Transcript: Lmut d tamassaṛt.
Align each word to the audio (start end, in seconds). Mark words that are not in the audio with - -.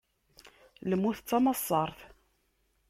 Lmut 0.89 1.17
d 1.21 1.25
tamassaṛt. 1.29 1.99